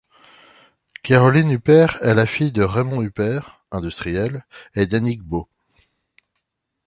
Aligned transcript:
Caroline 1.03 1.51
Huppert 1.51 2.01
est 2.01 2.15
la 2.15 2.25
fille 2.25 2.51
de 2.51 2.63
Raymond 2.63 3.03
Huppert, 3.03 3.61
industriel, 3.71 4.47
et 4.73 4.87
d'Annick 4.87 5.21
Beau. 5.21 5.47